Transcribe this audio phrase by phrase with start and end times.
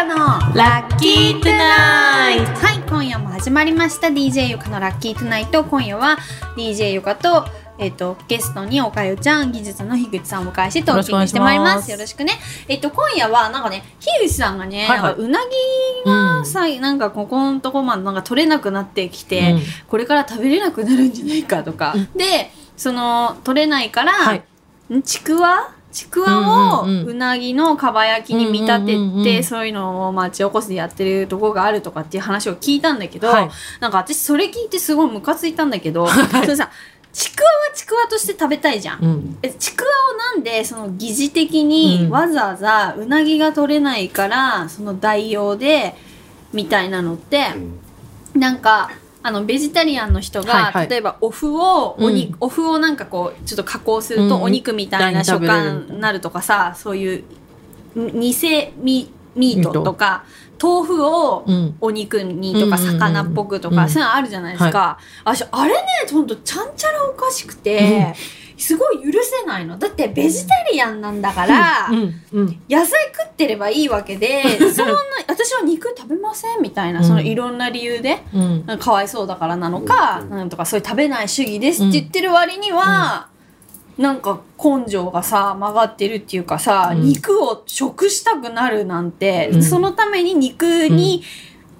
[0.00, 2.44] かのラッキートゥナイト。
[2.54, 4.06] はい今夜も始まりました。
[4.06, 5.62] DJ ゆかのラッキートゥナイト。
[5.62, 6.16] 今夜は
[6.56, 7.44] DJ ゆかと
[7.76, 11.90] えっ、とゲストにおかゆちゃん技術の樋口さんをお迎えしてトーキングしてまいります。
[11.90, 12.32] よろしくね。
[12.66, 15.02] えっ、と今夜はなんかね樋口さんがね、はいはい。
[15.02, 19.60] なんかうなぎがさ、なんかここのとこまでなんか取れなくなってきて、うん。
[19.86, 22.04] これから食べれなくなるんじゃないかとか、うん。
[22.16, 24.42] でその取れないから、はい。
[24.94, 25.02] ん？
[25.02, 25.74] ちくわ？
[25.92, 33.50] ちくわをうなぎのかば焼きに見立てて、そういうのを町おこしでやってるとこがあるとかっていう話を聞いたんだけど、はい。
[33.80, 36.16] なんか私それ聞いてすごいムカついたんだけど、そ
[36.46, 36.70] れさ
[37.12, 39.04] ちくわはちくわとして食べたいじゃん。
[39.04, 39.38] うん。
[39.42, 42.10] えちくわをなんでその疑似的にうん。
[42.10, 45.96] わざわざうなぎが取れないからその代用で
[46.52, 47.46] みたいなのって、
[48.34, 48.90] なんか
[49.22, 50.88] あのベジタリアンの人が、はいはい。
[50.88, 52.36] 例えばお麩をお肉、うん。
[52.40, 54.42] お麩をなんかこうちょっと加工するとうん。
[54.44, 57.24] お肉みたいな食感になるとかさ、そういう
[57.94, 60.24] に偽ミミートとか
[60.62, 61.76] 豆腐をうん。
[61.80, 63.88] お肉にとかうんうんうん魚っぽくとか、うん。
[63.90, 64.98] そういうのあるじゃないですか。
[65.24, 68.14] 私あれねほんとちゃんちゃらおかしくて、
[68.60, 69.78] すごい許せないの。
[69.78, 71.88] だってベジタリアンなんだから、
[72.68, 74.94] 野菜食ってればいいわけで そんな
[75.26, 77.06] 私は肉食べませんみたいな、うん。
[77.06, 78.22] そのいろんな理由で
[78.66, 80.30] かかわいそうだからなのか、うん。
[80.30, 83.28] なんとかそういう食べない主義ですって言ってる割には、
[83.96, 87.02] なんか根性がさ曲がってるっていうかさ、うん。
[87.02, 89.62] 肉を食したくなるなんて、うん。
[89.62, 91.22] そのために肉に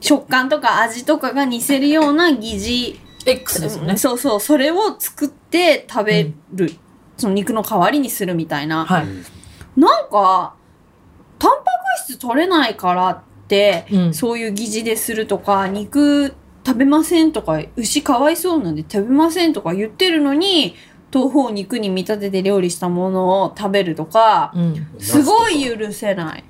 [0.00, 3.96] 食感とか味とかが似せるような疑似 X ですよね。
[3.96, 4.40] そうそう。
[4.40, 6.72] それを作って食べる、
[7.16, 8.84] その肉の代わりにするみたいな。
[8.84, 9.06] はい。
[9.76, 10.54] なんか、
[11.38, 11.56] タンパ
[12.06, 14.14] ク質取れないからって、うん。
[14.14, 16.34] そういう疑似でするとか、肉
[16.66, 20.74] 食べませんとか、牛かわいそうなんで食べませんとか言ってるのに、
[21.12, 24.86] 豆腐を肉に見立てて料理したものを食べるとか、うん。
[24.98, 26.44] すごい許せない。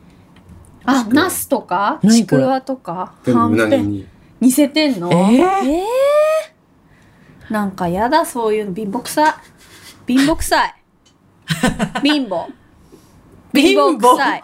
[0.86, 4.06] あ、ナスとかちくわとかはんぺん。
[4.40, 5.10] 似せてんの？
[5.10, 5.18] えー？
[5.22, 5.84] えー？
[7.50, 8.74] なんかやだ、そういうの。
[8.74, 9.34] 貧乏くさい。
[10.06, 10.74] 貧乏くさい。
[12.02, 12.46] 貧乏。
[13.54, 13.98] 貧乏？
[13.98, 14.42] くさい。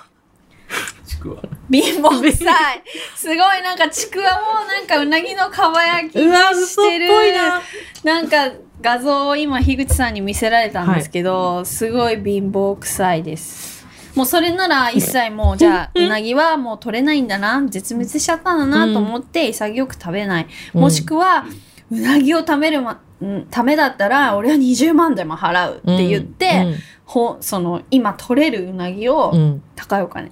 [1.06, 2.82] ちくわ貧乏くさい。
[3.16, 7.28] すごいなんかちくわもなんかうなぎのかば焼きしてる。
[7.28, 7.62] いな
[8.04, 8.50] なんか
[8.80, 13.80] 画像を今樋口さんに見せられたんですけど、すごい貧乏くさいです。
[14.14, 21.44] もうそれなら一切もうじゃあうなぎはもう取れないんだな絶滅しちゃったんだなと思って潔く食べない、うんもしくは
[21.90, 26.74] うなぎを食べる、ま、うんためだったら俺は20万でも払うって言って、
[27.04, 29.40] ほその今取れるうなぎをうん。
[29.40, 30.30] うん高いお金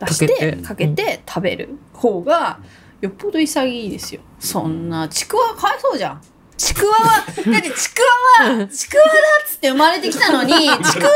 [0.00, 0.62] 出してかけて。
[0.62, 2.58] かけて食べる方が
[3.00, 4.20] よっぽど潔いですよ。
[4.38, 6.22] そんなちくわかわいそうじゃん
[6.60, 8.02] ちくわはだってちく
[8.42, 9.10] わはちくわだ
[9.46, 11.10] っつって生まれてきたのにちくわじゃない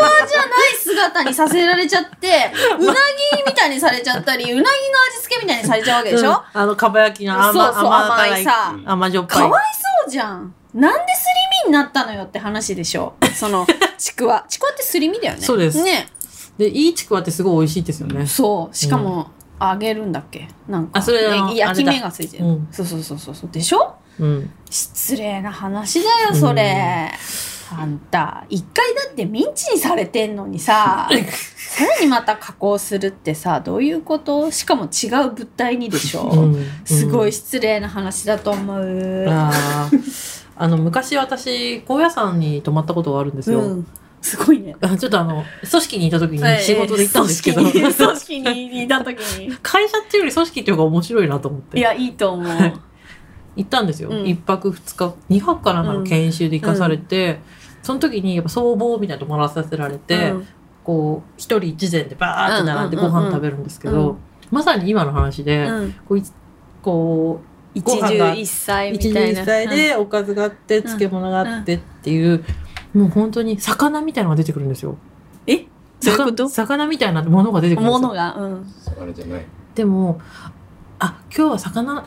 [0.82, 4.64] 姿にさせられちゃってうなぎみたいにされちゃったりうなぎの
[5.12, 6.36] 味付けみたいにされちゃうわけでしょ、うん。
[6.54, 8.74] あのかば焼きの甘そうそう甘甘いさ。
[8.86, 9.38] 甘じょっぱい。
[9.38, 9.62] かわい
[10.02, 10.54] そうじゃん。
[10.72, 11.26] なんです
[11.62, 13.12] り身になったのよって話でしょ？
[13.34, 13.66] その
[13.98, 14.46] ちくわ。
[14.48, 15.42] ちくわってすり身だよね。
[15.42, 15.82] そうです。
[15.82, 16.08] ね。
[16.56, 18.26] でいいちくわってすごい美味しいですよね。
[18.26, 18.74] そう。
[18.74, 20.48] しかも、揚げるんだっけ？
[20.68, 21.00] なんか
[21.54, 23.50] 焼き目がついてる、うんそうそうそうそうそう。
[23.50, 23.94] でしょ？
[24.18, 24.50] うん。
[24.70, 27.10] 失礼な話だよそれ、
[27.72, 31.08] あんた一回だってミンチにされてんのにさ
[31.56, 34.50] さらにまた加工するってさどういうこと？
[34.50, 36.66] しかも違う物体にでしょ、うん。
[36.84, 43.86] すごい失礼な話だと思う、あーあの昔私高野山に泊まったことがあるんですよ、うん。
[44.20, 44.76] すごいね。
[44.80, 47.78] あちょっとあの組織にいた時に仕事で行ったんですけど、組織。
[47.86, 49.56] に組織にいた時に。
[49.62, 51.78] 会社っていうより組織っていう方が面白いなと思って。
[51.78, 52.80] いやいいと思う
[53.56, 54.26] 行ったんですよ、うん。
[54.26, 55.14] 一泊二日。
[55.28, 57.40] 二泊かなんかの研修で行かされて、
[57.82, 60.46] その時にやっぱ僧帽みたいなの泊まらさせられて、うん。
[60.82, 64.16] こう一人一膳でバーって並んでご飯食べるんですけど、うん。
[64.50, 65.92] まさに今の話で、うん。
[66.06, 66.22] こうい
[66.82, 69.40] こう一ご飯が汁一菜み一たいな。
[69.40, 72.44] 日一菜でおかずがあって漬物があってっていう、
[72.92, 74.96] もう本当に魚みたいなのが出てくるんですよ。
[75.46, 75.66] え？
[76.00, 78.00] 魚魚みたいなものが出てくるんですよ。
[78.00, 78.34] ものが。
[78.34, 78.66] うん。
[79.00, 79.46] あれじゃない。
[79.74, 80.20] でも
[80.98, 82.04] あ今日は魚あ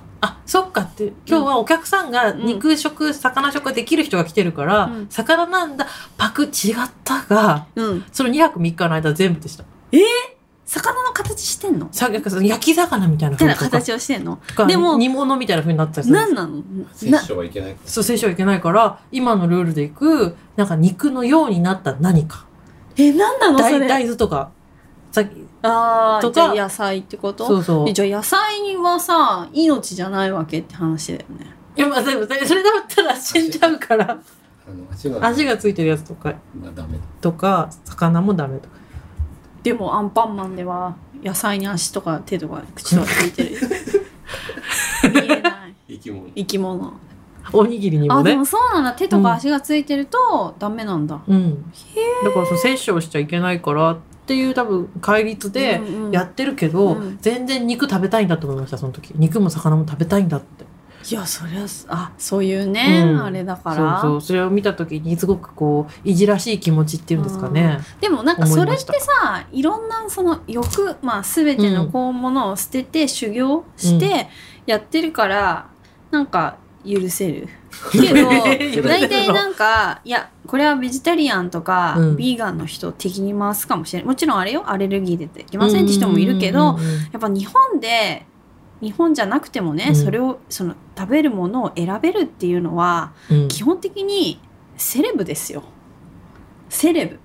[0.47, 5.07] そっかって今日はお客さんが肉食、魚食ができる人が来てるから、うん。
[5.09, 5.85] 魚なんだ。
[6.17, 6.51] パク違っ
[7.03, 8.05] たがうん。
[8.11, 9.65] その2泊3日の間全部でした。
[10.65, 11.87] 魚の形してんの？
[11.91, 13.79] さ焼き魚みたいなみたいな風とか。
[13.79, 14.39] 形をしてんの？
[14.55, 16.61] がでも煮物みたいな風になったりする何なの？
[16.93, 22.45] 摂な取はいけないそう摂取はいけないから今のルールでいくなんか肉のようになった何か。
[22.97, 24.51] え何なのそ大れ大豆とか
[25.11, 25.23] さ
[25.63, 26.33] ああとか。
[26.33, 27.47] じゃあ野菜ってこと？
[27.47, 27.89] そうそう。
[27.89, 31.53] えじゃあ野菜はさ命じゃないわけって話だよね。
[31.75, 34.11] いやまあでもそれだったら死んじゃうから。
[34.11, 34.15] あ
[34.71, 36.33] の足が味がついてるやつとか。
[36.59, 36.99] まあダメ。
[37.21, 38.75] とか魚もダメとか。
[39.63, 43.59] でもアンパンマンでは野菜に足とか手とか口とかついてる
[45.11, 45.75] 見えない。
[45.89, 46.29] 生き物。
[46.35, 46.93] 生き物。
[47.53, 48.19] おにぎりにもね。
[48.21, 48.93] あでもそうなんだ。
[48.93, 51.71] 手とか足がついてるとダメなんだ、うん。
[52.23, 56.11] だからその摂取をしちゃいけないからっていう多分戒律でうんうん。
[56.11, 57.17] やってるけど、うん。
[57.21, 59.13] 全然肉食べたいんだと思いましたその時。
[59.15, 60.65] 肉も魚も食べたいんだって。
[61.09, 63.23] いやそりゃあそういうね、うん。
[63.23, 64.01] あれだから。
[64.01, 64.21] そうそう。
[64.21, 74.27] それを見た時にすごくこういじらしい気持ちっていうんですかね、でもなんかそれってさいろんなその欲、まあ、全てのこうものを捨てて修行して
[74.65, 75.69] やってるから、
[76.11, 77.47] なんか許せる。
[77.91, 78.29] けど
[78.87, 82.15] 大体なんかいやこれはベジタリアンとか、うん。
[82.15, 84.07] ビーガンの人を敵に回すかもしれない。
[84.07, 84.63] もちろんあれよ。
[84.65, 86.73] アレルギーでできませんって人もいるけど、や
[87.17, 88.25] っぱ日本で
[88.81, 89.95] 日本じゃなくてもね、うん。
[89.95, 93.47] それをその食べるものを選べるっていうのはうん。
[93.49, 94.39] 基本的に
[94.77, 95.63] セレブですよ。
[96.69, 97.19] セレブ、うん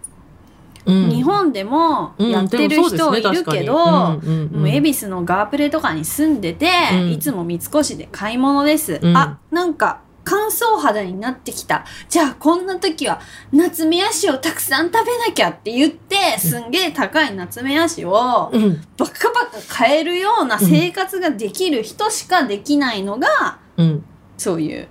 [0.87, 7.11] 日本でもうんやってる人いるけど、もう恵比寿のガープレとかに住んでて、うん。
[7.13, 9.17] いつも三越で買い物です、うん。
[9.17, 11.85] あなんか乾燥肌になってきた。
[12.09, 13.21] じゃあこんな時は
[13.53, 18.81] 夏目足をたくさん食べなきゃって言ってすんげえ高い夏目足をうん。
[18.97, 24.05] バカバカ買えるような生活ができる人しかできないのが、うん。
[24.37, 24.89] そういう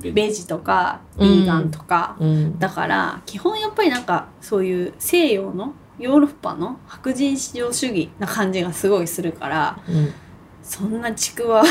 [0.00, 1.28] ベベジとかうん。
[1.28, 2.58] ビーガンとか、うん。
[2.58, 10.12] だから基本やっぱりなんかそういう西洋のヨーロッパの白人至上主義な感じがすごいするからうん
[10.62, 11.64] そんなちくわ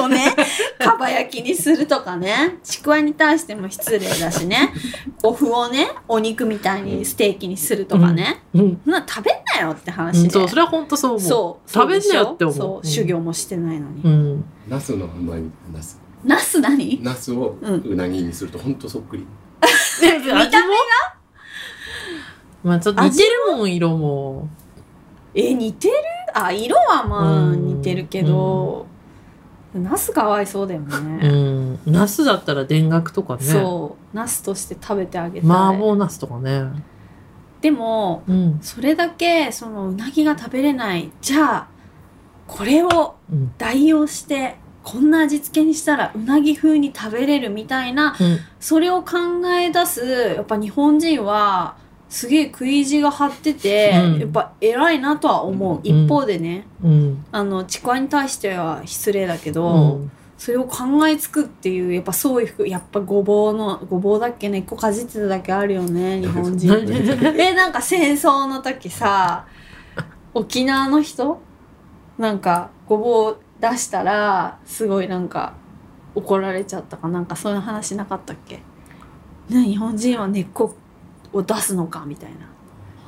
[0.00, 0.34] をね
[0.80, 4.72] かば焼きにするとかねちくわに対しても失礼だしね
[5.22, 8.80] お麩をねお肉みたいにステーキにするとかね、うん。
[8.82, 10.30] そんな食べんなよって話で、うん。
[10.30, 11.20] そうそれは本当そう思う。
[11.20, 12.56] そう食べんなよって思う。
[12.56, 14.44] そう、うん修行もしてないのに、うん。
[14.68, 17.02] ナスのうまみナスナス何？
[17.02, 19.26] ナスをうなぎにすると本当そっくり。
[20.00, 20.74] 見見た目
[22.64, 24.48] まあちょっと似てるもん色も。
[25.34, 25.94] え似てる？
[26.34, 27.78] あ色はまあうん。
[27.78, 28.86] 似てるけど、
[29.74, 31.78] ナスかわいそうだようね、ん。
[31.86, 33.42] ナスだったら田楽とかね。
[33.42, 34.16] そう。
[34.16, 35.50] ナスとして食べてあげたい。
[35.50, 36.64] 麻婆ナスとかね。
[37.60, 38.58] でもうん。
[38.60, 41.10] それだけそのうなぎが食べれない。
[41.20, 41.68] じゃあ
[42.46, 43.52] これをうん。
[43.58, 48.38] 代用してこんな味付けにしたらうなぎ風に食べれるみたいなうん。
[48.60, 49.16] それを考
[49.60, 51.76] え出すやっぱ日本人は
[52.08, 54.18] すげえ食い意地が張ってて、うん。
[54.18, 56.04] やっぱ偉いなとは思う、うん。
[56.04, 57.24] 一方でねうん。
[57.32, 60.10] あのちくわに対しては失礼だけど、うん。
[60.38, 66.72] それを考えつくっていうやっぱ創意服やっぱごぼうのごぼうだっけね一個かじってただけあるよね日本人。
[67.36, 69.44] えなんか戦争の時さ
[70.32, 71.40] 沖縄の人？
[72.18, 75.54] なんかごぼう出したらすごいなんか
[76.14, 77.20] 怒られちゃったかな。
[77.20, 78.60] んかそういう話なかったっけ？
[79.48, 80.74] ね日本人は根っこ
[81.32, 82.48] を出すのかみたいな。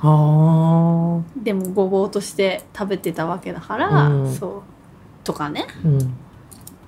[0.01, 4.33] はでもごぼうとして食べてたわけだから、うん。
[4.33, 4.61] そう。
[5.23, 5.67] とかね。
[5.69, 6.13] あうん。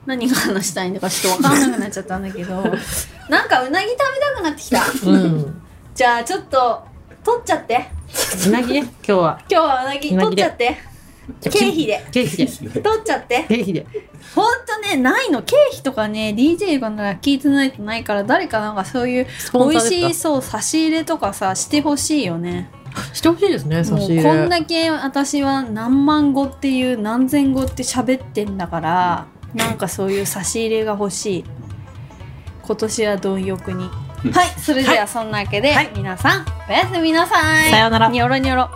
[0.05, 2.55] 何が話したいんだかちょっと分かんなくなっちゃったんだけど
[3.29, 3.97] なんかうなぎ食べ
[4.35, 4.81] たくなってきた。
[5.09, 5.61] うん。
[5.93, 6.83] じゃあちょっと
[7.23, 7.87] 取っちゃって。
[8.47, 9.39] うなぎね今日は。
[9.49, 10.77] 今日はうなぎ取っちゃって
[11.41, 12.05] 経費で。
[12.11, 12.81] 経費で。
[12.81, 13.45] 取っちゃって。
[13.47, 13.85] 経費で。
[14.35, 15.43] ほんとねないの。
[15.43, 22.69] 経費とかね DJ がなら聞いてないとないから誰かなんかそういう美味しいそう差し入れとかさしてほしいよね。
[23.13, 24.23] してほしいですね差し入れ。
[24.23, 31.45] こんだけ私は何万語っていう何千語って喋ってんだからなんかそういう差し入れが欲しい。
[32.63, 33.89] 今年は貪欲に。
[34.31, 35.91] はいそれではそんなわけで、はい。
[35.95, 37.69] 皆さんおやすみなさい。
[37.69, 38.09] さようなら。
[38.09, 38.69] にょろにょろ